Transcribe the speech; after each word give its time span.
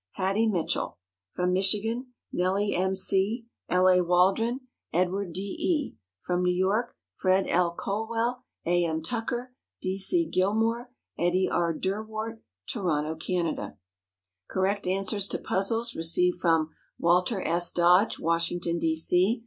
Hattie 0.13 0.47
Mitchell; 0.47 0.97
from 1.33 1.53
Michigan 1.53 2.13
Nellie 2.33 2.73
M. 2.75 2.95
C., 2.95 3.45
L. 3.69 3.87
A. 3.87 4.01
Waldron, 4.01 4.61
Edward 4.91 5.31
D. 5.31 5.41
E.; 5.43 5.93
from 6.23 6.41
New 6.41 6.51
York 6.55 6.95
Fred 7.13 7.45
L. 7.47 7.75
Colwell, 7.75 8.43
A. 8.65 8.83
M. 8.83 9.03
Tucker, 9.03 9.53
D. 9.79 9.99
C. 9.99 10.25
Gilmore; 10.25 10.89
Eddie 11.19 11.47
R. 11.47 11.71
Derwart, 11.71 12.41
Toronto, 12.67 13.13
Canada. 13.15 13.77
Correct 14.49 14.87
answers 14.87 15.27
to 15.27 15.37
puzzles 15.37 15.93
received 15.93 16.39
from 16.41 16.71
Walter 16.97 17.39
S. 17.39 17.71
Dodge, 17.71 18.17
Washington, 18.17 18.79
D. 18.79 18.95
C. 18.95 19.39